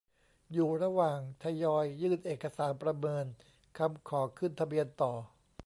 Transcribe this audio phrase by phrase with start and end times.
[0.53, 3.25] อยู่ระหว่างทยอยยื่นเอกสารประเมิน
[3.77, 5.13] คำขอขึ้นทะเบียนต่อ